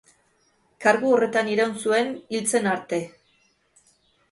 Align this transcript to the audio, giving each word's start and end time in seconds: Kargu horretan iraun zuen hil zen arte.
Kargu 0.85 1.11
horretan 1.17 1.51
iraun 1.57 1.77
zuen 1.85 2.11
hil 2.39 2.49
zen 2.55 2.73
arte. 2.75 3.03